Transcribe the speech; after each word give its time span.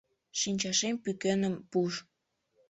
Шинчашем 0.39 0.95
пӱкеным 1.03 1.55
пуыш. 1.71 1.95